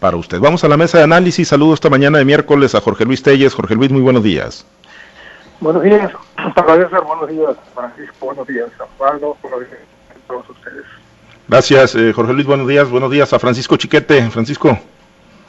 [0.00, 0.38] para usted.
[0.40, 1.48] Vamos a la mesa de análisis.
[1.48, 3.54] Saludo esta mañana de miércoles a Jorge Luis Telles.
[3.54, 4.66] Jorge Luis, muy buenos días.
[5.58, 6.12] Buenos días,
[6.54, 9.80] para buenos días, Francisco, buenos días, Pablo, buenos días
[10.10, 10.84] a todos ustedes.
[11.48, 14.30] Gracias, eh, Jorge Luis, buenos días, buenos días a Francisco Chiquete.
[14.30, 14.78] Francisco.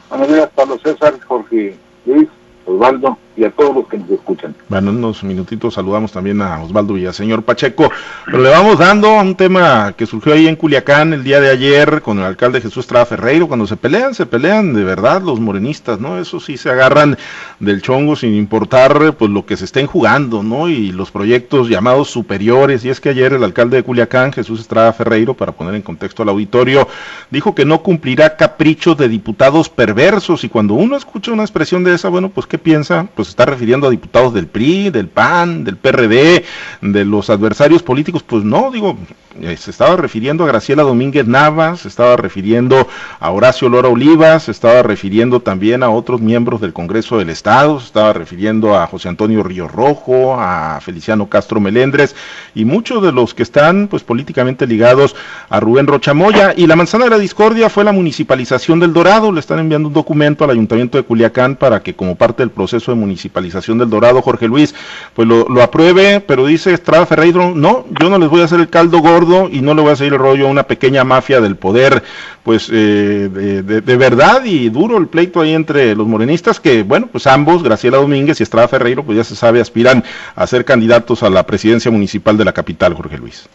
[0.10, 1.75] Buenos días, Pablo César, Jorge
[2.05, 2.29] Luis,
[2.66, 4.55] Osvaldo y a todos los que nos escuchan.
[4.67, 7.91] Bueno, en unos minutitos saludamos también a Osvaldo y al señor Pacheco,
[8.25, 11.51] pero le vamos dando a un tema que surgió ahí en Culiacán el día de
[11.51, 15.39] ayer con el alcalde Jesús Estrada Ferreiro, cuando se pelean, se pelean de verdad los
[15.39, 16.18] morenistas, ¿no?
[16.18, 17.18] Eso sí se agarran
[17.59, 20.67] del chongo sin importar pues lo que se estén jugando, ¿no?
[20.67, 24.93] Y los proyectos llamados superiores, y es que ayer el alcalde de Culiacán, Jesús Estrada
[24.93, 26.87] Ferreiro, para poner en contexto al auditorio,
[27.29, 31.93] dijo que no cumplirá caprichos de diputados perversos, y cuando uno escucha una expresión de
[31.93, 33.08] esa, bueno, pues ¿qué piensa?
[33.14, 36.45] Pues se está refiriendo a diputados del PRI, del PAN, del PRD,
[36.81, 38.97] de los adversarios políticos, pues no, digo,
[39.41, 42.88] eh, se estaba refiriendo a Graciela Domínguez Navas, se estaba refiriendo
[43.19, 47.80] a Horacio Lora Olivas, se estaba refiriendo también a otros miembros del Congreso del Estado,
[47.80, 52.16] se estaba refiriendo a José Antonio Río Rojo, a Feliciano Castro Melendres
[52.56, 55.16] y muchos de los que están pues políticamente ligados
[55.50, 59.39] a Rubén Rochamoya y la manzana de la discordia fue la municipalización del Dorado, le
[59.39, 62.97] están enviando un documento al Ayuntamiento de Culiacán para que como parte del proceso de
[62.97, 64.76] municipalización municipalización del Dorado, Jorge Luis,
[65.16, 68.70] pues lo, apruebe, pero dice Estrada Ferreiro, no, yo no les voy a hacer el
[68.70, 71.56] caldo gordo y no le voy a hacer el rollo a una pequeña mafia del
[71.56, 72.04] poder,
[72.44, 77.26] pues eh, de, verdad y duro el pleito ahí entre los morenistas, que bueno, pues
[77.26, 80.04] ambos, Graciela Domínguez y Estrada Ferreiro, pues ya se sabe, aspiran
[80.36, 83.50] a ser candidatos a la presidencia municipal de la capital, Jorge Luis.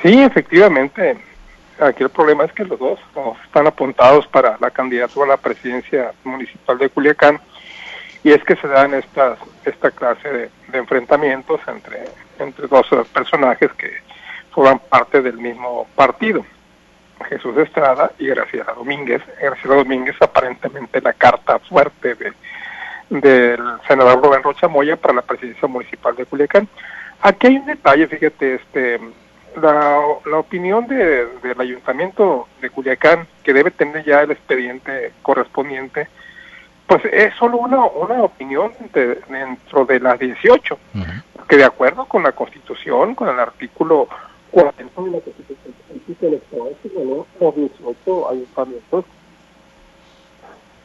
[0.00, 1.18] Sí, efectivamente.
[1.80, 3.00] Aquí el problema es que los dos
[3.46, 7.40] están apuntados para la candidatura a la presidencia municipal de Culiacán
[8.22, 12.04] y es que se dan estas esta clase de, enfrentamientos entre
[12.38, 13.90] entre dos personajes que
[14.50, 16.44] forman parte del mismo partido
[17.28, 19.22] Jesús Estrada y Graciela Domínguez.
[19.40, 22.32] Graciela Domínguez aparentemente la carta fuerte de
[23.10, 26.68] del senador Rubén Rocha Moya para la presidencia municipal de Culiacán.
[27.20, 29.00] Aquí hay un detalle fíjate este
[29.60, 36.06] la, la opinión de, del ayuntamiento de Culiacán que debe tener ya el expediente correspondiente
[36.90, 38.72] pues es solo una, una opinión
[39.28, 40.76] dentro de las 18,
[41.48, 44.08] que de acuerdo con la Constitución, con el artículo
[44.50, 45.72] 40 de la Constitución
[47.38, 49.04] los 18 ayuntamientos,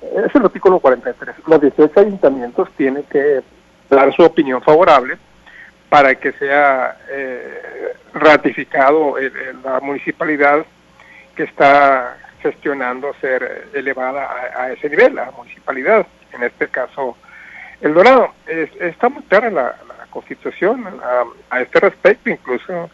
[0.03, 3.41] es el artículo 43, los 18 ayuntamientos tienen que
[3.89, 5.17] dar su opinión favorable
[5.89, 9.15] para que sea eh, ratificado
[9.63, 10.63] la municipalidad
[11.35, 17.17] que está gestionando ser elevada a, ese nivel, a la municipalidad, en este caso
[17.81, 18.33] El Dorado.
[18.47, 19.75] está muy clara la,
[20.09, 21.01] Constitución
[21.49, 22.89] a, este respecto, incluso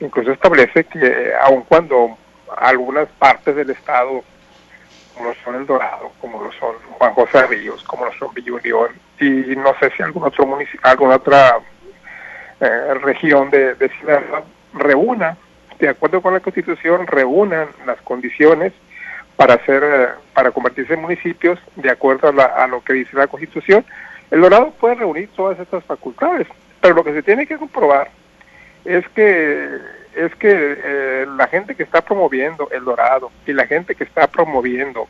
[0.00, 2.16] incluso establece que aun cuando
[2.56, 4.24] algunas partes del Estado,
[5.14, 8.54] como lo son El Dorado, como lo son Juan José Ríos, como lo son Villa
[8.54, 8.88] Unión,
[9.20, 11.58] y no sé si algún otro municipio, alguna otra
[12.60, 13.90] eh, región de, de
[14.72, 15.36] reúna
[15.84, 18.72] de acuerdo con la Constitución, reúnan las condiciones
[19.36, 23.84] para hacer, eh, para convertirse en municipios de acuerdo a, lo que dice la Constitución.
[24.30, 26.46] El Dorado puede reunir todas estas facultades,
[26.80, 28.10] pero lo que se tiene que comprobar
[28.84, 29.78] es que
[30.14, 34.28] es que eh, la gente que está promoviendo el Dorado y la gente que está
[34.28, 35.08] promoviendo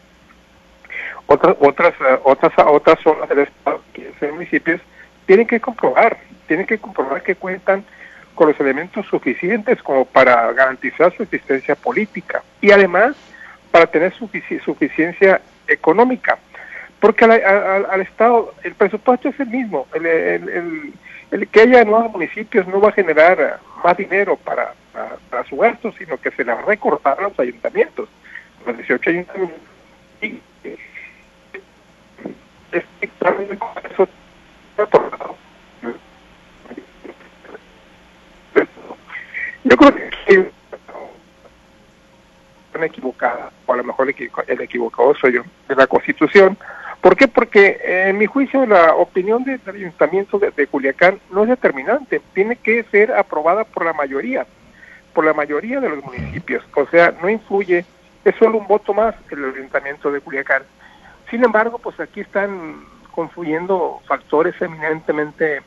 [1.27, 4.81] otras otras eh, otras otras zonas del estado, que son municipios,
[5.27, 6.17] tienen que comprobar,
[6.49, 7.85] tienen que comprobar que cuentan
[8.35, 13.17] con los elementos suficientes como para garantizar su existencia política y además
[13.71, 16.39] para tener suficiencia económica.
[17.01, 19.87] Porque al, Estado el presupuesto es el mismo.
[19.95, 20.93] El,
[21.51, 24.73] que haya nuevos municipios no va a generar más dinero para,
[25.29, 28.09] para, su gasto, sino que se le va a recortar a los ayuntamientos.
[28.67, 29.59] Los 18 ayuntamientos.
[30.23, 30.41] Y,
[32.73, 33.09] este,
[39.65, 40.53] yo creo que
[42.83, 46.57] equivocada, o a lo mejor el equivocado soy yo, de la Constitución.
[47.01, 47.29] ¿Por qué?
[47.29, 52.83] Porque en mi juicio la opinión del Ayuntamiento de, Culiacán no es determinante, tiene que
[52.85, 54.47] ser aprobada por la mayoría,
[55.13, 57.85] por la mayoría de los municipios, o sea, no influye,
[58.25, 60.63] es solo un voto más el Ayuntamiento de Culiacán.
[61.31, 65.61] Sin embargo, pues aquí están confluyendo factores eminentemente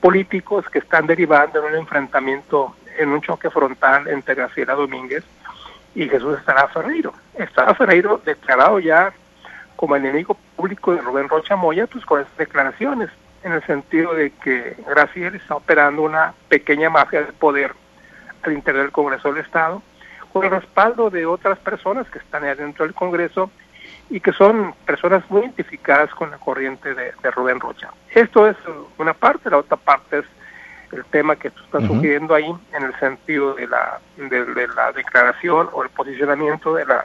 [0.00, 5.24] políticos que están derivando en un enfrentamiento, en un choque frontal entre Graciela Domínguez
[5.94, 7.12] y Jesús estará Ferreiro.
[7.34, 9.12] Estará Ferreiro declarado ya
[9.76, 13.08] como enemigo público de Rubén Rocha Moya, pues con estas declaraciones,
[13.42, 17.74] en el sentido de que Graciela está operando una pequeña mafia de poder
[18.42, 19.82] al interior del Congreso del Estado,
[20.32, 23.50] con el respaldo de otras personas que están dentro del Congreso
[24.08, 27.90] y que son personas muy identificadas con la corriente de, Rubén Rocha.
[28.10, 28.56] Esto es
[28.98, 30.24] una parte, la otra parte es
[30.92, 35.68] el tema que tú estás sugiriendo ahí en el sentido de la, de, la declaración
[35.72, 37.04] o el posicionamiento de la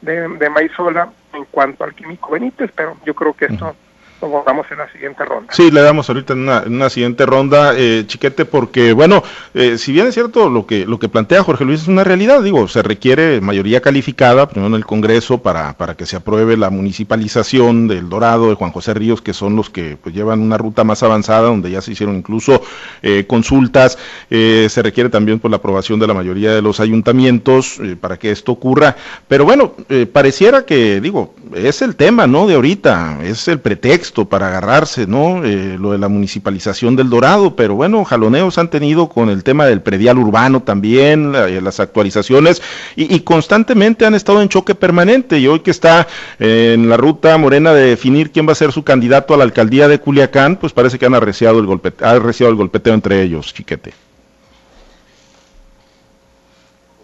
[0.00, 3.74] de, de Maizola en cuanto al químico Benítez, pero yo creo que esto
[4.20, 5.52] lo en la siguiente ronda.
[5.52, 9.22] Sí, le damos ahorita en una, siguiente ronda, eh, Chiquete, porque, bueno,
[9.54, 12.42] eh, si bien es cierto lo que, lo que plantea Jorge Luis es una realidad,
[12.42, 16.70] digo, se requiere mayoría calificada, primero en el Congreso, para, para que se apruebe la
[16.70, 20.84] municipalización del Dorado, de Juan José Ríos, que son los que pues, llevan una ruta
[20.84, 22.62] más avanzada, donde ya se hicieron incluso
[23.02, 23.98] eh, consultas,
[24.28, 28.52] se requiere también por la aprobación de la mayoría de los ayuntamientos para que esto
[28.52, 28.96] ocurra,
[29.28, 29.74] pero bueno,
[30.12, 35.44] pareciera que, digo, es el tema, ¿no?, de ahorita, es el pretexto, para agarrarse, ¿no?
[35.44, 39.66] Eh, lo de la municipalización del Dorado, pero bueno, jaloneos han tenido con el tema
[39.66, 42.62] del predial urbano también, eh, las actualizaciones,
[42.94, 46.06] y, constantemente han estado en choque permanente, y hoy que está
[46.38, 49.88] en la ruta morena de definir quién va a ser su candidato a la alcaldía
[49.88, 53.52] de Culiacán, pues parece que han arreciado el, golpe, ha arreciado el golpeteo entre ellos,
[53.52, 53.92] chiquete.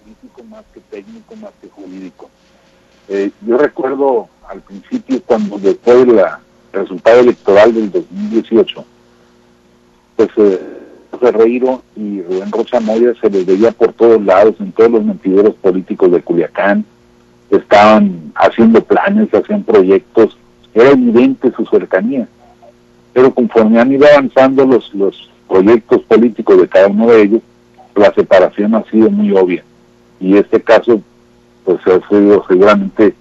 [0.03, 2.31] Político más que técnico, más que jurídico.
[3.09, 6.41] Eh, yo recuerdo al principio cuando después de la
[6.73, 8.85] resultado electoral del 2018,
[10.17, 10.61] pues eh,
[11.21, 15.55] Ferreiro y Rubén Rocha Moya se les veía por todos lados, en todos los mentideros
[15.55, 16.85] políticos de Culiacán,
[17.51, 20.37] estaban haciendo planes, hacían proyectos,
[20.75, 22.27] era evidente su cercanía.
[23.13, 27.43] Pero conforme han ido avanzando los, los proyectos políticos de cada uno de ellos,
[27.95, 29.63] la separación ha sido muy obvia.
[30.19, 31.03] Y este caso,
[31.65, 33.15] pues ha sido seguramente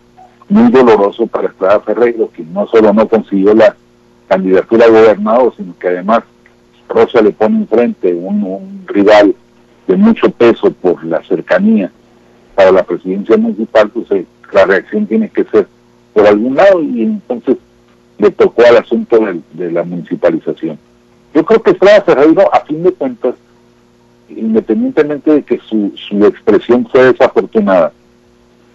[0.52, 3.74] muy doloroso para Estrada Ferreiro, que no solo no consiguió la
[4.28, 6.24] candidatura a gobernador, sino que además
[6.90, 9.34] Rosa le pone enfrente un, un rival
[9.88, 11.90] de mucho peso por la cercanía
[12.54, 15.68] para la presidencia municipal, pues eh, la reacción tiene que ser
[16.14, 17.56] por algún lado y entonces
[18.18, 19.20] le tocó al asunto
[19.54, 20.78] de, la municipalización.
[21.34, 23.36] Yo creo que Estrada Ferreiro, a fin de cuentas,
[24.28, 27.94] independientemente de que su, su expresión fue desafortunada,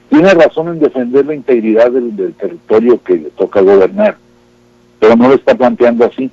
[0.08, 4.16] tiene razón en defender la integridad del, territorio que le toca gobernar,
[5.00, 6.30] pero no lo está planteando así.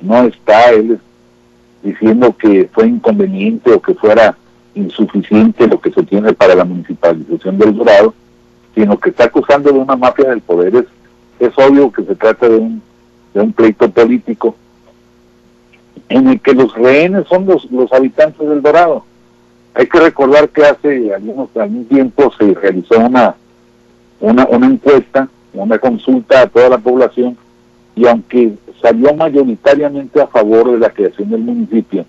[0.00, 0.98] No está él
[1.82, 4.36] diciendo que fue inconveniente o que fuera
[4.74, 8.14] insuficiente lo que se tiene para la municipalización del Dorado,
[8.74, 10.74] sino que está acusando de una mafia del poder.
[10.76, 10.86] Es,
[11.40, 12.82] es obvio que se trata de un,
[13.32, 14.56] de un pleito político
[16.08, 19.04] en el que los rehenes son los, los habitantes del Dorado
[19.74, 23.34] hay que recordar que hace algunos, algún tiempo se realizó una,
[24.20, 27.36] una, una encuesta, una consulta a toda la población
[27.96, 32.04] y aunque salió mayoritariamente a favor de la creación del municipio,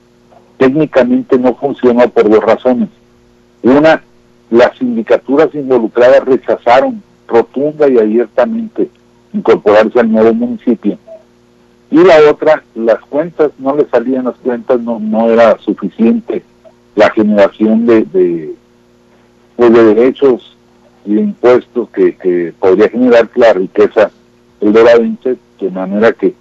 [0.57, 2.89] técnicamente no funcionó por dos razones.
[3.63, 4.03] Una,
[4.51, 8.89] las sindicaturas involucradas rechazaron rotunda y abiertamente
[9.33, 10.99] incorporarse al nuevo municipio.
[11.89, 16.43] Y la otra, las cuentas, no le salían las cuentas, no, no era suficiente
[16.95, 18.55] la generación de, de,
[19.55, 20.57] pues, de derechos
[21.05, 24.11] y de impuestos que, podría generar la riqueza
[24.59, 25.03] dorado
[25.59, 26.33] de manera que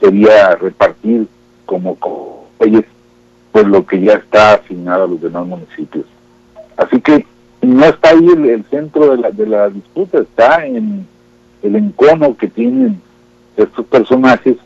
[0.00, 1.26] sería repartir
[1.66, 2.46] como, como
[3.52, 6.06] pues lo que ya está asignado a los demás municipios.
[6.76, 7.26] Así que
[7.62, 11.06] no está ahí el, centro de la, de la disputa, está en
[11.62, 13.00] el encono que tienen
[13.56, 14.56] estos personajes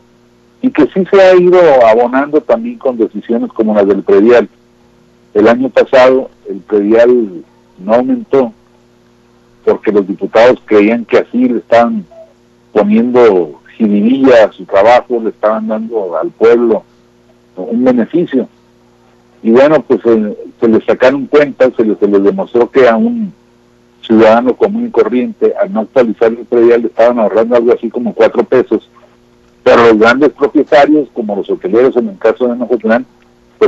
[0.62, 4.48] y que sí se ha ido abonando también con decisiones como las del predial
[5.34, 7.44] el año pasado el predial
[7.78, 8.52] no aumentó
[9.64, 12.04] porque los diputados creían que así le estaban
[12.72, 16.84] poniendo jiribilla a su trabajo, le estaban dando al pueblo
[17.56, 18.48] un beneficio.
[19.42, 22.96] Y bueno, pues eh, se les sacaron cuentas, se les, se les demostró que a
[22.96, 23.32] un
[24.02, 28.14] ciudadano común y corriente, al no actualizar el predial, le estaban ahorrando algo así como
[28.14, 28.88] cuatro pesos.
[29.62, 33.06] Pero los grandes propietarios, como los hoteleros en el caso de Nojotlán,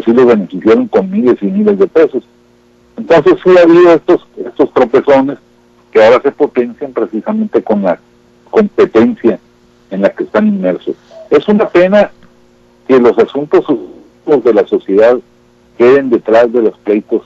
[0.04, 2.24] pues los beneficiaron con miles y miles de pesos.
[2.96, 5.38] Entonces sí ha habido estos, estos tropezones
[5.90, 7.98] que ahora se potencian precisamente con la
[8.50, 9.38] competencia
[9.90, 10.96] en la que están inmersos.
[11.30, 12.10] Es una pena
[12.88, 13.64] que los asuntos
[14.26, 15.18] de la sociedad
[15.78, 17.22] queden detrás de los pleitos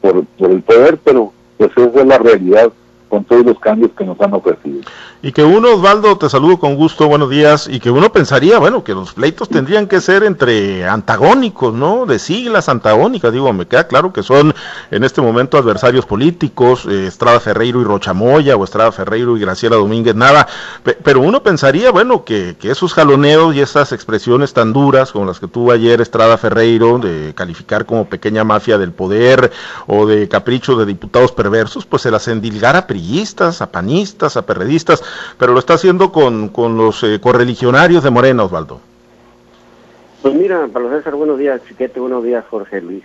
[0.00, 2.72] por, por el poder, pero pues esa es la realidad
[3.14, 4.80] con todos los cambios que nos han ofrecido.
[5.22, 8.82] Y que uno, Osvaldo, te saludo con gusto, buenos días, y que uno pensaría, bueno,
[8.82, 12.06] que los pleitos tendrían que ser entre antagónicos, ¿no?
[12.06, 14.52] De siglas antagónicas, digo, me queda claro que son
[14.90, 19.76] en este momento adversarios políticos, eh, Estrada Ferreiro y Rochamoya, o Estrada Ferreiro y Graciela
[19.76, 20.48] Domínguez, nada,
[21.04, 25.38] pero uno pensaría, bueno, que, que esos jaloneos y esas expresiones tan duras como las
[25.38, 29.52] que tuvo ayer Estrada Ferreiro, de calificar como pequeña mafia del poder
[29.86, 32.88] o de caprichos de diputados perversos, pues se las endilgara
[33.60, 35.02] a panistas, a perredistas,
[35.38, 38.80] pero lo está haciendo con, con los eh, correligionarios de Morena, Osvaldo.
[40.22, 43.04] Pues mira, Pablo César, buenos días, Chiquete, buenos días, Jorge Luis.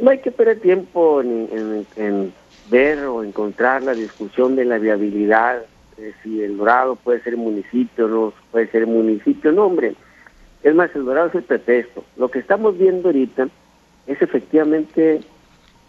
[0.00, 2.32] No hay que perder tiempo en,
[2.70, 5.62] ver o encontrar la discusión de la viabilidad,
[6.22, 9.94] si El Dorado puede ser municipio no puede ser municipio, no, hombre.
[10.62, 12.04] Es más, El Dorado es el pretexto.
[12.16, 13.48] Lo que estamos viendo ahorita
[14.06, 15.20] es efectivamente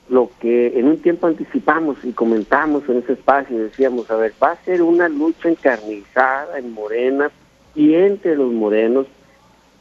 [0.09, 4.51] lo que en un tiempo anticipamos y comentamos en ese espacio, decíamos, a ver, va
[4.51, 7.29] a ser una lucha encarnizada en Morena
[7.75, 9.07] y entre los morenos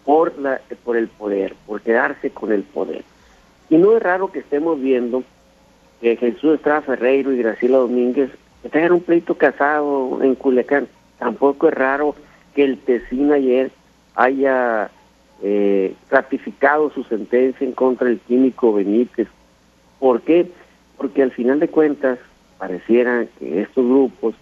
[0.04, 3.04] por, la, por el poder, por quedarse con el poder.
[3.71, 5.23] Y no es raro que estemos viendo
[6.00, 8.30] que Jesús Estrada Ferreiro y Graciela Domínguez
[8.71, 10.88] tengan un pleito casado en Culiacán.
[11.18, 12.14] Tampoco es raro
[12.54, 13.71] que el Tecín ayer
[14.14, 14.90] haya
[15.42, 19.28] eh, ratificado su sentencia en contra del químico Benítez.
[19.98, 20.50] ¿Por qué?
[20.96, 22.18] Porque al final de cuentas
[22.58, 24.34] pareciera que estos grupos,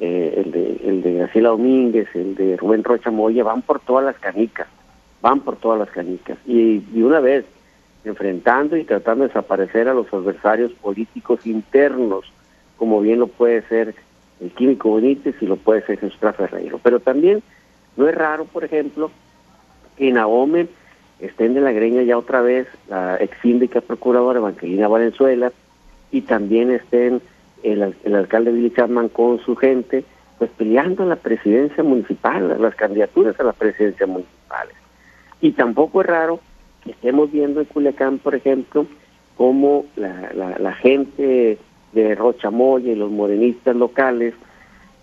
[0.00, 4.04] eh, el, de, el de Graciela Domínguez, el de Rubén Rocha Moya, van por todas
[4.04, 4.66] las canicas,
[5.20, 6.38] van por todas las canicas.
[6.46, 7.44] Y una vez,
[8.04, 12.24] enfrentando y tratando de desaparecer a los adversarios políticos internos,
[12.76, 13.94] como bien lo puede ser
[14.40, 16.80] el químico Benítez y lo puede ser Jesús Ferreiro.
[16.82, 17.42] Pero también
[17.96, 19.10] no es raro, por ejemplo,
[19.96, 20.66] que en Ahome
[21.20, 25.52] estén de la greña ya otra vez la ex síndica procuradora Evangelina Valenzuela
[26.10, 27.20] y también estén
[27.62, 30.04] el, alcalde Billy Chapman con su gente,
[30.38, 34.74] pues peleando la presidencia municipal, las candidaturas a la presidencia municipales.
[35.40, 36.40] Y tampoco es raro
[36.82, 38.86] que estemos viendo en Culiacán, por ejemplo,
[39.36, 41.58] cómo la, la, la gente
[41.92, 44.34] de Rochamoya y los morenistas locales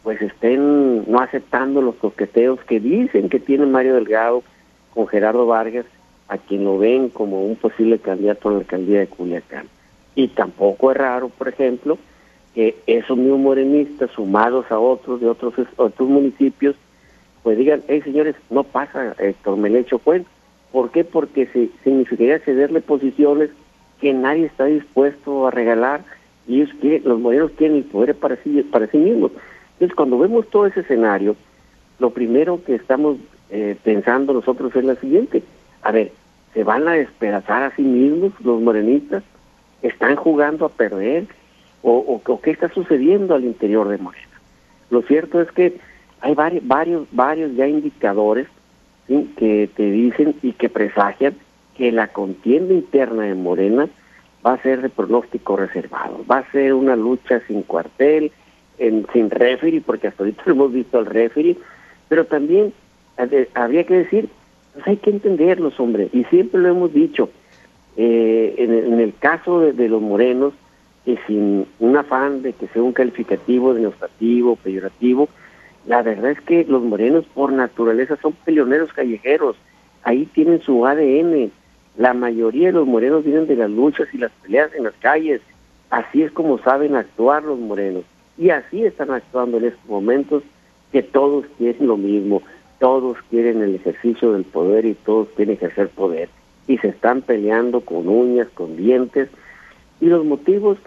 [0.03, 4.41] pues estén no aceptando los coqueteos que dicen que tiene Mario Delgado
[4.93, 5.85] con Gerardo Vargas,
[6.27, 9.67] a quien lo ven como un posible candidato a la alcaldía de Culiacán.
[10.15, 11.97] Y tampoco es raro, por ejemplo,
[12.53, 16.75] que esos mismos morenistas, sumados a otros de otros, otros municipios,
[17.43, 20.29] pues digan, hey señores, no pasa Héctor Melecho Cuento.
[20.71, 21.03] ¿Por qué?
[21.03, 23.51] Porque se, significaría cederle posiciones
[24.01, 26.01] que nadie está dispuesto a regalar
[26.47, 29.31] y ellos quieren, los morenos quieren el poder para sí, para sí mismos.
[29.73, 31.35] Entonces, cuando vemos todo ese escenario,
[31.99, 33.17] lo primero que estamos
[33.49, 35.43] eh, pensando nosotros es la siguiente.
[35.87, 36.11] A ver,
[36.53, 39.23] ¿se van a despedazar a sí mismos los morenistas?
[39.81, 41.27] ¿Están jugando a perder?
[41.81, 44.41] ¿O, qué está sucediendo al interior de Morena?
[44.89, 45.77] Lo cierto es que
[46.19, 48.47] hay varios, varios, varios ya indicadores
[49.07, 51.35] que te dicen y que presagian
[51.77, 53.87] que la contienda interna de Morena
[54.45, 58.33] va a ser de pronóstico reservado, va a ser una lucha sin cuartel,
[58.77, 61.55] en, sin referee, porque hasta ahorita hemos visto al referee,
[62.09, 62.73] pero también
[63.53, 64.29] habría que decir,
[64.77, 67.31] pues hay que entenderlos, hombre, y siempre lo hemos dicho,
[67.95, 70.53] eh, en, el caso de, los morenos,
[71.03, 75.29] que sin un afán de que sea un calificativo denostativo, peyorativo,
[75.87, 79.55] la verdad es que los morenos por naturaleza son peleoneros callejeros,
[80.03, 81.51] ahí tienen su ADN,
[81.97, 85.41] la mayoría de los morenos vienen de las luchas y las peleas en las calles,
[85.89, 88.03] así es como saben actuar los morenos,
[88.37, 90.43] y así están actuando en estos momentos
[90.91, 92.43] que todos quieren lo mismo,
[92.79, 96.29] todos quieren el ejercicio del poder y todos quieren ejercer poder.
[96.67, 99.29] Y se están peleando con uñas, con dientes.
[99.99, 100.77] Y los motivos,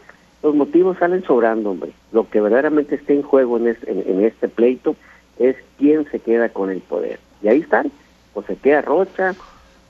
[0.43, 1.93] los motivos salen sobrando, hombre.
[2.13, 3.69] Lo que verdaderamente está en juego en
[4.25, 4.95] este, pleito
[5.39, 7.19] es quién se queda con el poder.
[7.43, 7.91] Y ahí están.
[8.35, 9.35] O se queda Rocha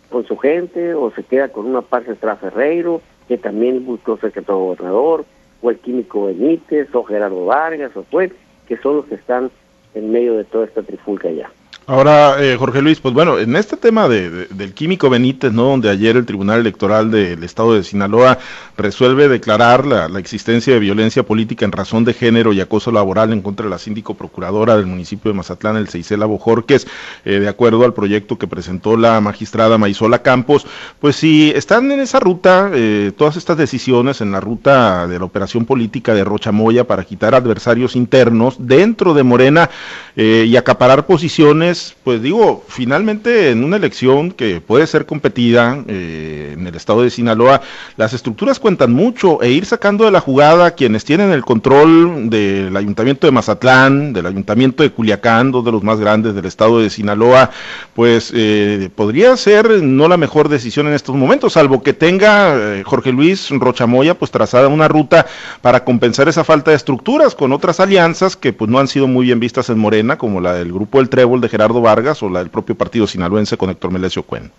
[0.09, 4.59] con su gente, o se queda con una parte de Ferreiro, que también buscó secretario
[4.59, 5.25] gobernador,
[5.63, 8.33] o el químico Benítez, o Gerardo Vargas, o fue,
[8.67, 9.51] que son los que están
[9.95, 11.51] en medio de toda esta trifulca ya.
[11.91, 15.65] Ahora, eh, Jorge Luis, pues bueno, en este tema de, del químico Benítez, ¿no?
[15.65, 18.39] Donde ayer el Tribunal Electoral del Estado de Sinaloa
[18.77, 23.43] resuelve declarar la, existencia de violencia política en razón de género y acoso laboral en
[23.43, 26.87] contra de la síndico procuradora del municipio de Mazatlán, el Seisela Bojorques,
[27.25, 30.69] eh, de acuerdo al proyecto que presentó la magistrada Maisola Campos,
[31.01, 35.25] pues si están en esa ruta, eh, todas estas decisiones en la ruta de la
[35.25, 39.71] operación política de Rocha Moya para quitar adversarios internos dentro de Morena
[40.17, 46.67] y acaparar posiciones, pues digo, finalmente en una elección que puede ser competida eh, en
[46.67, 47.61] el estado de Sinaloa,
[47.97, 52.77] las estructuras cuentan mucho e ir sacando de la jugada quienes tienen el control del
[52.77, 56.91] ayuntamiento de Mazatlán, del ayuntamiento de Culiacán, dos de los más grandes del estado de
[56.91, 57.51] Sinaloa,
[57.95, 62.83] pues eh, podría ser no la mejor decisión en estos momentos, salvo que tenga eh,
[62.85, 65.27] Jorge Luis Rochamoya pues trazada una ruta
[65.63, 69.27] para compensar esa falta de estructuras con otras alianzas que pues no han sido muy
[69.27, 72.41] bien vistas en Morena, como la del grupo El Trébol de Gerardo Vargas o la
[72.41, 74.51] del propio partido sinaloense con Héctor Melesio Cuen?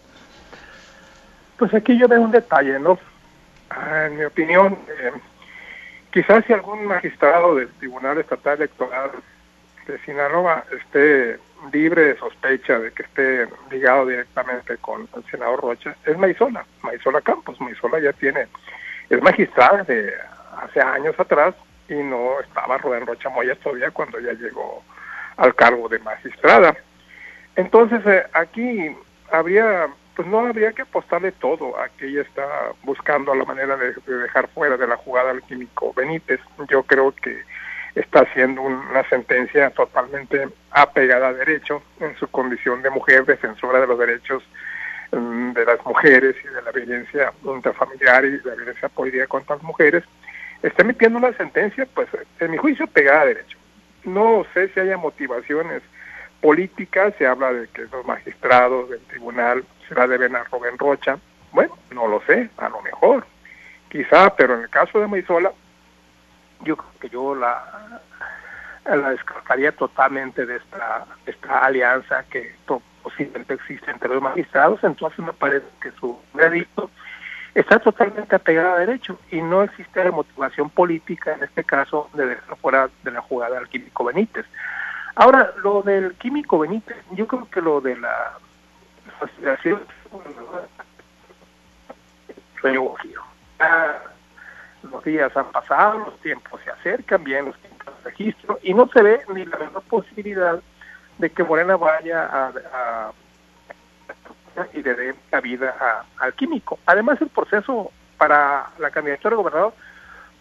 [1.57, 2.97] Pues aquí yo veo un detalle, ¿no?
[3.69, 5.11] Ah, en mi opinión, eh,
[6.11, 9.11] quizás si algún magistrado del Tribunal Estatal Electoral
[9.87, 11.39] de Sinaloa esté
[11.71, 17.21] libre de sospecha de que esté ligado directamente con el senador Rocha, es Maisola, Maisola
[17.21, 17.59] Campos.
[17.61, 18.47] Maisola ya tiene,
[19.09, 20.13] es magistrada de
[20.57, 21.55] hace años atrás
[21.87, 24.83] y no estaba Rubén Rocha Moya todavía cuando ya llegó
[25.37, 26.75] al cargo de magistrada.
[27.55, 28.95] Entonces eh, aquí
[29.31, 32.47] habría, pues no habría que apostarle todo a que ella está
[32.83, 36.39] buscando la manera de, dejar fuera de la jugada al químico Benítez.
[36.69, 37.41] Yo creo que
[37.95, 43.87] está haciendo una sentencia totalmente apegada a derecho en su condición de mujer defensora de
[43.87, 44.43] los derechos
[45.11, 49.63] mm, de las mujeres y de la violencia intrafamiliar y la violencia política contra las
[49.63, 50.03] mujeres,
[50.63, 52.07] está emitiendo una sentencia, pues,
[52.39, 53.57] en mi juicio, pegada a derecho.
[54.05, 55.81] No sé si haya motivaciones
[56.41, 61.17] políticas, se habla de que los magistrados del tribunal se la deben a Rubén Rocha.
[61.51, 63.25] Bueno, no lo sé, a lo mejor,
[63.89, 65.51] quizá, pero en el caso de Maisola,
[66.61, 68.01] yo creo que yo la,
[68.85, 72.55] la descartaría totalmente de esta, esta alianza que
[73.03, 76.89] posiblemente existe entre los magistrados, entonces me parece que su veredicto
[77.53, 82.27] está totalmente apegada a derecho y no existe la motivación política, en este caso, de
[82.27, 84.45] dejar fuera de la jugada al químico Benítez.
[85.15, 88.37] Ahora, lo del químico Benítez, yo creo que lo de la
[89.15, 89.81] asociación
[92.59, 92.93] sueño
[94.83, 98.87] los días han pasado, los tiempos se acercan, bien los tiempos de registro, y no
[98.87, 100.59] se ve ni la menor posibilidad
[101.17, 103.11] de que Morena vaya a
[104.73, 106.79] y le dé la vida al químico.
[106.85, 109.73] Además, el proceso para la candidatura de gobernador,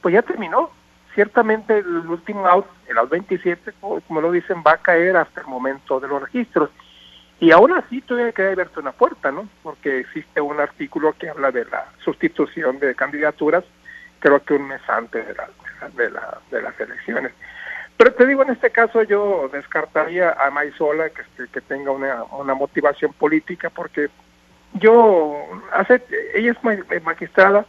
[0.01, 0.71] pues ya terminó.
[1.15, 5.47] Ciertamente el último out, el out 27, como lo dicen, va a caer hasta el
[5.47, 6.71] momento de los registros.
[7.41, 9.49] Y ahora sí todavía queda abierta una puerta, ¿no?
[9.63, 13.65] Porque existe un artículo que habla de la sustitución de candidaturas,
[14.21, 15.35] creo que un mes antes de,
[15.95, 17.33] de, la, de las elecciones.
[17.97, 22.25] Pero te digo, en este caso yo descartaría a Maisola que, este, que tenga una,
[22.25, 24.09] una motivación política porque
[24.75, 25.37] yo,
[25.73, 26.03] hace,
[26.35, 26.55] ella
[26.91, 27.67] es magistrada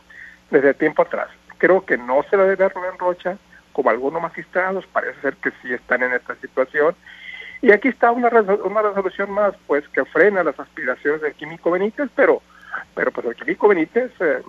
[0.49, 1.29] desde tiempo atrás.
[1.61, 3.37] Creo que no se la debe a Rubén Rocha,
[3.71, 6.95] como algunos magistrados, parece ser que sí están en esta situación.
[7.61, 12.09] Y aquí está una, una resolución más, pues, que frena las aspiraciones del Químico Benítez,
[12.15, 12.41] pero,
[12.95, 14.41] pero pues el Químico Benítez, eh,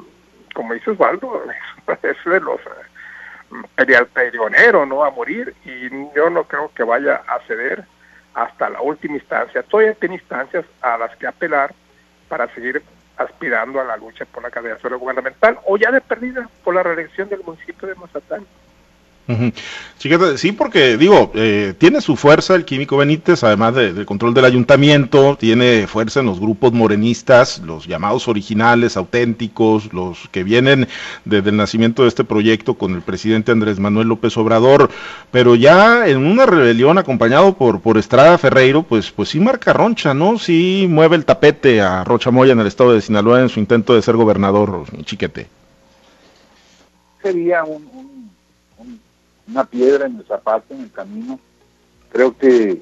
[0.54, 1.44] como dice Osvaldo,
[2.02, 2.60] es, de los...
[2.60, 3.92] Eh,
[4.88, 5.04] ¿no?
[5.04, 7.84] A morir y yo no creo que vaya a ceder
[8.32, 9.62] hasta la última instancia.
[9.64, 11.74] Todavía tiene instancias a las que apelar
[12.30, 12.82] para seguir
[13.22, 17.28] aspirando a la lucha por la candidatura gubernamental o ya de perdida por la reelección
[17.28, 18.46] del municipio de Mazatán
[20.36, 25.36] sí, porque digo, eh, tiene su fuerza el Químico Benítez, además del control del ayuntamiento,
[25.38, 30.88] tiene fuerza en los grupos morenistas, los llamados originales, auténticos, los que vienen
[31.24, 34.90] desde el nacimiento de este proyecto con el presidente Andrés Manuel López Obrador,
[35.30, 40.14] pero ya en una rebelión acompañado por, por Estrada Ferreiro, pues, pues sí marca roncha,
[40.14, 40.38] ¿no?
[40.38, 43.94] Sí mueve el tapete a Rocha Moya en el estado de Sinaloa en su intento
[43.94, 45.46] de ser gobernador, chiquete.
[47.22, 48.11] Sería un
[49.48, 51.38] una piedra en el zapato, en el camino.
[52.10, 52.80] Creo que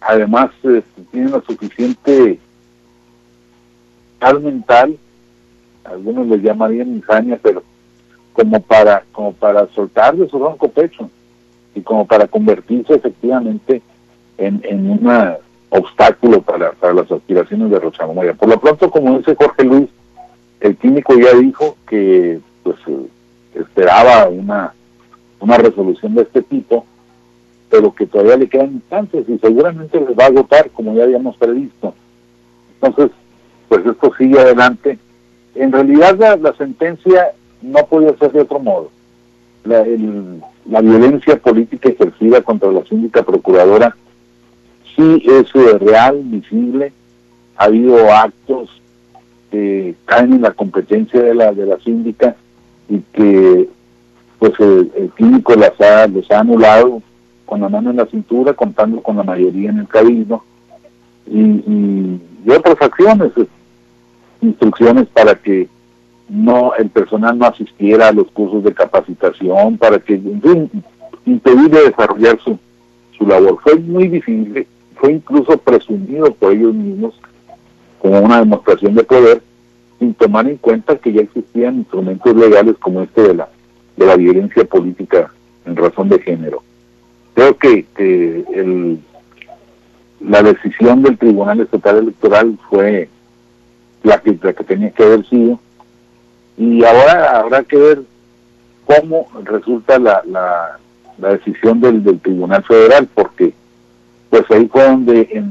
[0.00, 2.38] además este, tiene la suficiente
[4.18, 4.96] paz mental,
[5.84, 7.62] algunos le llamarían insania, pero
[8.32, 11.10] como para, como para soltar de su ronco pecho
[11.74, 13.82] y como para convertirse efectivamente
[14.36, 15.10] en, en un
[15.70, 18.34] obstáculo para, para las aspiraciones de Rochamoya.
[18.34, 19.88] Por lo pronto, como dice Jorge Luis,
[20.60, 23.06] el químico ya dijo que pues eh,
[23.54, 24.74] esperaba una
[25.40, 26.84] una resolución de este tipo,
[27.70, 31.36] pero que todavía le quedan instancias y seguramente les va a agotar como ya habíamos
[31.36, 31.94] previsto.
[32.80, 33.14] Entonces,
[33.68, 34.98] pues esto sigue adelante.
[35.54, 38.90] En realidad la, sentencia no podía ser de otro modo.
[39.64, 39.84] La,
[40.66, 43.94] la violencia política ejercida contra la síndica procuradora
[44.98, 46.92] sí es eh, real, visible.
[47.56, 48.70] Ha habido actos
[49.50, 52.36] que caen en la competencia de la, de la síndica
[52.88, 53.68] y que
[54.38, 57.02] pues el, químico las ha, los ha anulado
[57.44, 60.42] con la mano en la cintura, contando con la mayoría en el cabildo,
[61.26, 62.20] y,
[62.50, 63.46] otras acciones, eh,
[64.40, 65.68] instrucciones para que
[66.28, 70.70] no el personal no asistiera a los cursos de capacitación, para que, en fin,
[71.26, 72.58] impedir de desarrollar su,
[73.16, 73.58] su labor.
[73.62, 77.14] Fue muy visible, fue incluso presumido por ellos mismos
[77.98, 79.42] como una demostración de poder,
[79.98, 83.48] sin tomar en cuenta que ya existían instrumentos legales como este de la
[83.98, 85.30] de la violencia política
[85.66, 86.62] en razón de género.
[87.34, 88.98] Creo que, el,
[90.20, 93.08] la decisión del Tribunal Estatal Electoral fue
[94.04, 95.58] la que, la que tenía que haber sido
[96.56, 98.02] y ahora habrá que ver
[98.84, 103.52] cómo resulta la, la, decisión del, del, Tribunal Federal, porque
[104.30, 105.44] pues ahí fue donde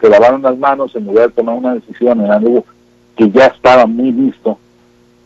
[0.00, 2.64] se lavaron las manos en lugar de tomar una decisión en algo
[3.16, 4.58] que ya estaba muy visto,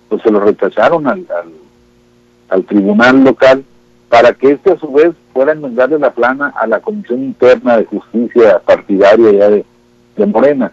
[0.09, 1.53] pues se lo rechazaron al, al,
[2.49, 3.65] al tribunal local
[4.09, 7.85] para que este a su vez fuera enmendarle la plana a la Comisión Interna de
[7.85, 9.65] Justicia Partidaria ya de,
[10.17, 10.73] de Morena.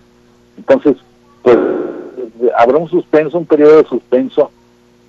[0.57, 0.95] Entonces,
[1.43, 1.57] pues
[2.57, 4.51] habrá un suspenso, un periodo de suspenso,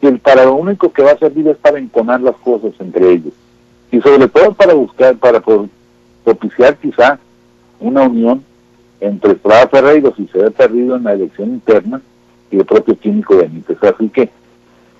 [0.00, 3.32] que para lo único que va a servir es para enconar las cosas entre ellos.
[3.90, 5.42] Y sobre todo para buscar, para
[6.24, 7.18] propiciar quizá
[7.80, 8.44] una unión
[9.00, 12.00] entre Estrada Ferreiro si se ve perdido en la elección interna
[12.50, 13.78] y el propio Químico Benítez.
[13.82, 14.30] Así que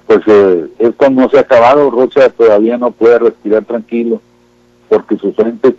[0.07, 4.21] pues eh, esto no se ha acabado, Rocha todavía no puede respirar tranquilo,
[4.89, 5.75] porque sus frentes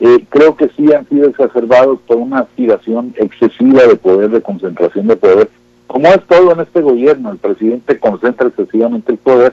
[0.00, 5.06] eh, creo que sí han sido exacerbados por una aspiración excesiva de poder, de concentración
[5.06, 5.50] de poder,
[5.86, 9.52] como es todo en este gobierno, el presidente concentra excesivamente el poder,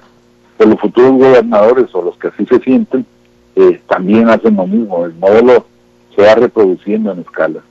[0.57, 3.05] pero los futuros gobernadores o los que así se sienten,
[3.55, 5.65] eh, también hacen lo mismo, el modelo
[6.15, 7.61] se va reproduciendo en escala.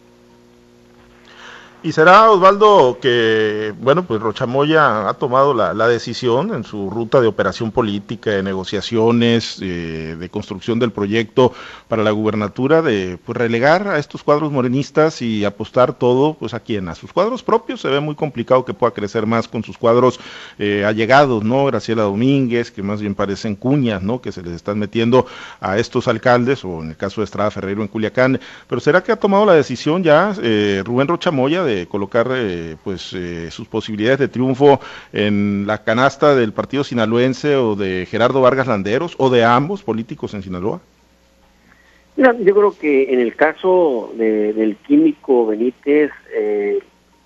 [1.87, 7.29] Y será, Osvaldo, que, bueno, pues Rochamoya ha tomado la, decisión en su ruta de
[7.29, 11.53] operación política, de negociaciones, eh, de construcción del proyecto
[11.87, 16.59] para la gubernatura, de pues, relegar a estos cuadros morenistas y apostar todo, pues a
[16.59, 17.83] quién, a sus cuadros propios.
[17.83, 20.19] Se ve muy complicado que pueda crecer más con sus cuadros
[20.59, 21.67] eh, allegados, ¿no?
[21.67, 24.21] Graciela Domínguez, que más bien parecen cuñas, ¿no?
[24.21, 25.27] Que se les están metiendo
[25.61, 28.41] a estos alcaldes, o en el caso de Estrada Ferreiro en Culiacán.
[28.67, 33.13] Pero será que ha tomado la decisión ya eh, Rubén Rochamoya de colocar eh, pues
[33.13, 34.81] eh, sus posibilidades de triunfo
[35.13, 40.33] en la canasta del partido sinaloense o de Gerardo Vargas Landeros o de ambos políticos
[40.33, 40.81] en Sinaloa?
[42.17, 46.79] yo creo que en el caso del químico Benítez eh,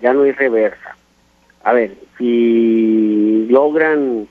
[0.03, 0.97] ya no hay reversa.
[1.63, 4.27] A ver, si logran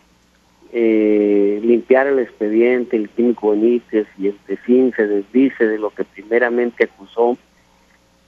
[0.73, 6.83] limpiar el expediente, el químico Benítez y este fin se desdice de lo que primeramente
[6.83, 7.37] acusó,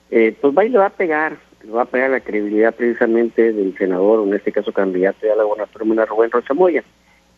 [0.08, 1.36] pues va y le va a pegar
[1.74, 5.44] va a pegar la credibilidad precisamente del senador, o en este caso candidato a la
[5.44, 6.82] gobernatura, Rubén Rocha Moya.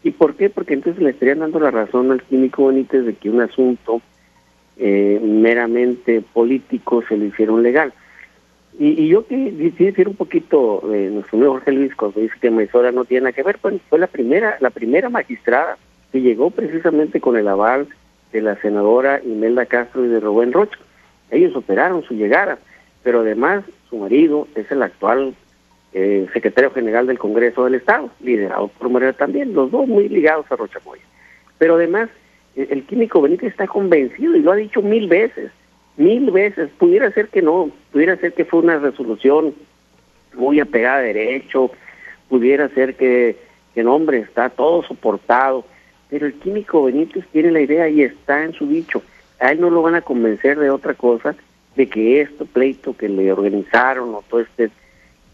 [0.03, 0.51] ¿Y por qué?
[0.51, 4.03] Porque entonces le estarían dando la razón al químico Benítez de que un asunto
[4.77, 7.93] eh, meramente político se lo hicieron legal.
[8.79, 12.91] Y, yo quisiera decir un poquito de nuestro amigo Jorge Luis cuando dice que Maizora
[12.91, 15.79] no tiene nada que ver, pues fue la primera, la primera magistrada
[16.11, 17.87] que llegó precisamente con el aval
[18.33, 20.77] de la senadora Imelda Castro y de Rubén Rocha.
[21.31, 22.59] Ellos operaron su llegada,
[23.05, 25.35] pero además su marido es el actual
[25.93, 30.51] eh, secretario general del Congreso del Estado, liderado por Morena también, los dos muy ligados
[30.51, 31.03] a Rochamoya.
[31.59, 32.09] Pero además,
[32.57, 35.53] e, el químico Benítez está convencido y lo ha dicho mil veces,
[35.97, 36.71] mil veces.
[36.79, 39.55] Pudiera ser que no, pudiera ser que fue una resolución
[40.33, 41.71] muy apegada a derecho,
[42.29, 43.37] pudiera ser que,
[43.75, 45.65] que no, hombre, está todo soportado,
[46.09, 49.03] pero el químico Benítez tiene la idea y está en su dicho.
[49.39, 51.37] A él no lo van a convencer de otra cosa
[51.77, 54.71] de que este pleito que le organizaron o todo este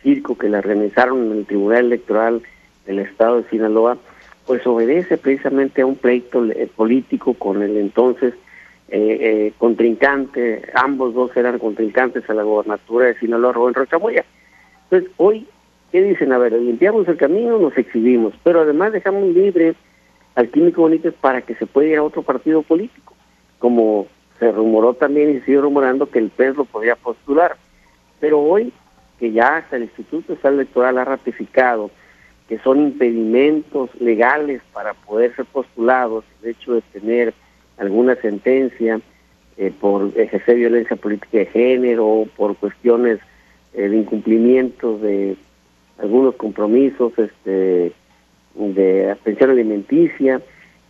[0.02, 2.42] circo que le organizaron en el Tribunal Electoral
[2.86, 3.98] del Estado de Sinaloa,
[4.46, 8.34] pues obedece precisamente a un pleito eh, político con el entonces
[8.88, 14.24] eh, eh, contrincante, ambos dos eran contrincantes a la gobernatura de Sinaloa, Rubén Rochamoya.
[14.84, 15.46] Entonces, hoy,
[15.92, 16.32] ¿qué dicen?
[16.32, 19.74] A ver, limpiamos el camino, nos exhibimos, pero además dejamos libre
[20.34, 23.14] al Químico Bonito para que se pueda ir a otro partido político,
[23.60, 24.08] como
[24.40, 27.56] se rumoró también y sigue rumorando que el PES lo podría postular.
[28.18, 28.72] Pero hoy,
[29.20, 31.90] que ya hasta el Instituto Electoral ha ratificado
[32.48, 37.32] que son impedimentos legales para poder ser postulados, el hecho de tener
[37.78, 39.00] alguna sentencia
[39.56, 43.20] eh, por ejercer violencia política de género, por cuestiones
[43.72, 45.36] eh, de incumplimiento de
[45.98, 47.92] algunos compromisos este,
[48.56, 50.40] de atención alimenticia,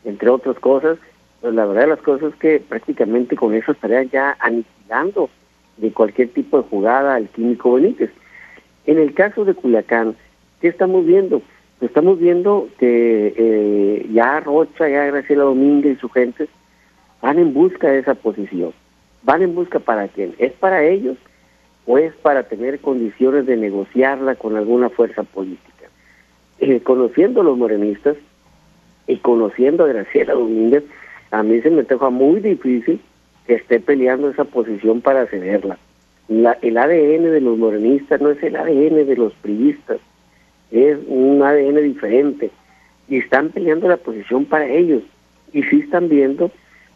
[0.04, 0.98] entre otras cosas,
[1.40, 5.30] pues la verdad de las cosas es que prácticamente con eso estarían ya aniquilando
[5.78, 8.10] de cualquier tipo de jugada al químico Benítez.
[8.86, 10.16] En el caso de Culiacán,
[10.60, 11.42] ¿qué estamos viendo?
[11.78, 16.48] Pues estamos viendo que eh, ya Rocha, ya Graciela Domínguez y su gente
[17.22, 18.72] van en busca de esa posición.
[19.22, 20.34] ¿Van en busca para quién?
[20.38, 21.16] ¿Es para ellos
[21.86, 25.88] o es para tener condiciones de negociarla con alguna fuerza política?
[26.58, 28.16] Eh, conociendo a los morenistas
[29.06, 30.84] y conociendo a Graciela Domínguez,
[31.30, 33.00] a mí se me toca muy difícil
[33.46, 35.78] que esté peleando esa posición para cederla.
[36.28, 39.98] La, el ADN de los morenistas no es el ADN de los priistas,
[40.70, 42.50] es un ADN diferente
[43.08, 45.02] y están peleando la posición para ellos
[45.52, 46.50] y sí están viendo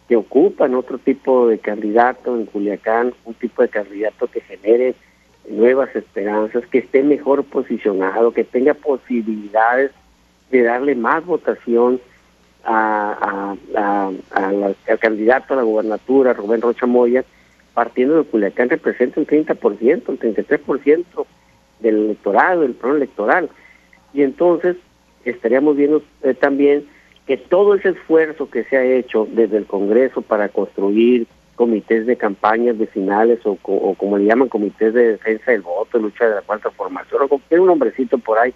[0.09, 4.95] que ocupan otro tipo de candidato en Culiacán, un tipo de candidato que genere
[5.49, 9.91] nuevas esperanzas, que esté mejor posicionado, que tenga posibilidades
[10.51, 12.01] de darle más votación
[12.65, 13.55] a,
[14.31, 17.25] al candidato a la gubernatura, Rubén Rocha Moya,
[17.75, 21.05] partiendo de Culiacán representa un 30%, un 33%
[21.81, 23.51] del electorado, del plano electoral.
[24.13, 24.77] Y entonces
[25.25, 26.87] estaríamos viendo eh, también
[27.27, 32.17] que todo ese esfuerzo que se ha hecho desde el Congreso para construir comités de
[32.17, 36.71] campañas vecinales o, como le llaman comités de defensa del voto, lucha de la cuarta
[36.71, 38.53] formación, o cualquier un hombrecito por ahí,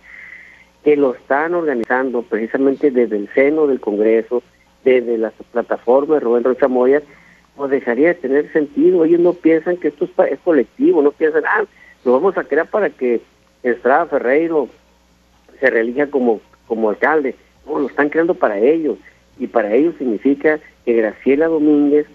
[0.89, 4.43] que lo están organizando precisamente desde el seno del Congreso,
[4.85, 7.03] desde las plataformas de Rubén Rocha Moya,
[7.57, 9.05] pues dejaría de tener sentido.
[9.05, 11.67] Ellos no piensan que esto es, colectivo, no piensan, ah,
[12.07, 13.21] lo vamos a crear para que
[13.63, 14.71] Estrada Ferreiro
[15.61, 17.35] se reelija como, como alcalde.
[17.67, 18.97] No, lo están creando para ellos.
[19.39, 22.07] Y para ellos significa que Graciela Domínguez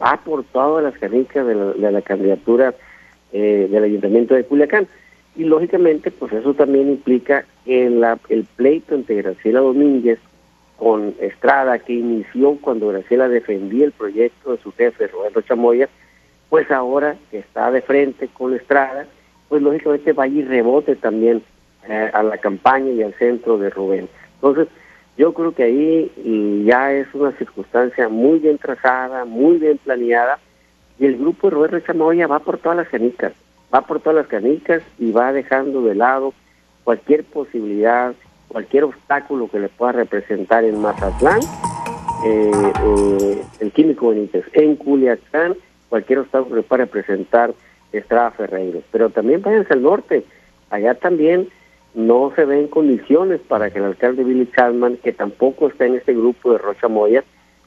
[0.00, 2.76] va por todas las canicas de la, candidatura
[3.32, 4.86] eh, del Ayuntamiento de Culiacán.
[5.36, 10.18] Y lógicamente, pues eso también implica la, el pleito entre Graciela Domínguez
[10.76, 15.88] con Estrada, que inició cuando Graciela defendía el proyecto de su jefe, Roberto Chamoya,
[16.48, 19.06] pues ahora que está de frente con Estrada,
[19.48, 21.42] pues lógicamente va ir rebote también
[21.88, 24.08] eh, a la campaña y al centro de Rubén.
[24.36, 24.68] Entonces,
[25.16, 30.38] yo creo que ahí ya es una circunstancia muy bien trazada, muy bien planeada,
[30.98, 33.32] y el grupo de Roberto Chamoya va por todas las canicas,
[33.74, 36.34] va por todas las canicas y va dejando de lado
[36.84, 38.14] cualquier posibilidad,
[38.48, 41.40] cualquier obstáculo que le pueda representar en Mazatlán,
[42.24, 42.50] eh,
[42.84, 45.56] eh, el Químico Benítez, en Culiacán,
[45.88, 47.54] cualquier obstáculo que le pueda representar
[47.92, 48.82] Estrada Ferreiro.
[48.90, 50.24] Pero también váyanse al norte,
[50.70, 51.48] allá también
[51.94, 56.14] no se ven condiciones para que el alcalde Billy Chapman, que tampoco está en este
[56.14, 57.24] grupo de Rocha Moya,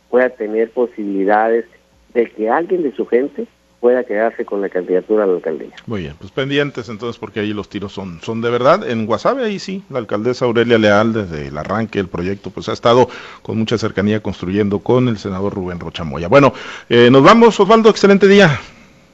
[0.09, 1.65] pueda tener posibilidades
[2.13, 3.47] de que alguien de su gente
[3.83, 5.71] pueda quedarse con la candidatura a la alcaldía.
[5.87, 8.89] Muy bien, pues pendientes entonces porque ahí los tiros son, son de verdad.
[8.89, 12.71] En Guasave ahí sí, la alcaldesa Aurelia Leal desde el arranque del proyecto pues ha
[12.71, 13.09] estado
[13.41, 16.29] con mucha cercanía construyendo con el senador Rubén Rochamoya.
[16.29, 16.53] Bueno,
[16.87, 18.57] eh, nos vamos Osvaldo, excelente día.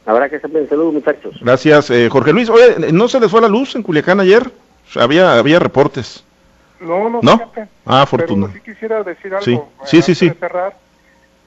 [0.05, 1.35] Habrá que saber, saludos muchachos.
[1.41, 2.47] Gracias, eh, Jorge Luis.
[2.51, 4.51] Oye, ¿no se les fue la luz en Culiacán ayer?
[4.97, 6.23] Había, había reportes.
[6.79, 7.51] No, no, ¿No?
[7.87, 8.51] Ah, fortuna.
[8.53, 9.71] sí quisiera decir algo.
[9.83, 10.29] Sí, sí, sí.
[10.29, 10.31] sí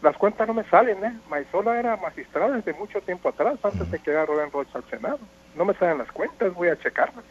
[0.03, 1.13] las cuentas no me salen, ¿eh?
[1.31, 5.19] Maisola era magistrada desde mucho tiempo atrás, antes de que llegara Rubén Rocha al Senado.
[5.57, 7.25] No me salen las cuentas, voy a checarlas.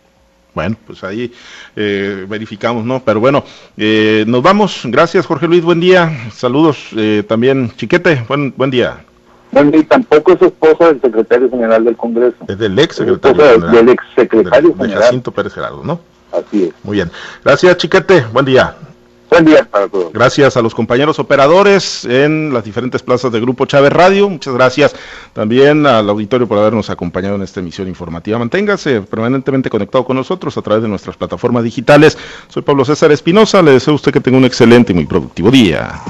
[0.54, 1.34] Bueno, pues ahí
[1.76, 3.02] eh, verificamos, ¿no?
[3.04, 3.44] Pero bueno,
[3.78, 4.82] eh, nos vamos.
[4.86, 5.64] Gracias, Jorge Luis.
[5.64, 6.12] Buen día.
[6.32, 8.24] Saludos eh, también, Chiquete.
[8.28, 8.98] Buen, buen día.
[9.52, 12.38] Bueno, y tampoco es esposa del secretario general del Congreso.
[12.48, 13.72] Es del ex secretario general.
[13.72, 15.00] Del ex secretario general.
[15.00, 16.02] De Jacinto Pérez Gerardo, ¿no?
[16.32, 16.74] Así es.
[16.84, 17.12] Muy bien.
[17.44, 18.22] Gracias, Chiquete.
[18.32, 18.76] Buen día.
[19.32, 20.12] Buen día para todos.
[20.12, 24.28] Gracias a los compañeros operadores en las diferentes plazas de Grupo Chávez Radio.
[24.28, 24.94] Muchas gracias
[25.32, 28.38] también al auditorio por habernos acompañado en esta emisión informativa.
[28.38, 32.18] Manténgase permanentemente conectado con nosotros a través de nuestras plataformas digitales.
[32.50, 33.62] Soy Pablo César Espinosa.
[33.62, 36.02] Le deseo a usted que tenga un excelente y muy productivo día.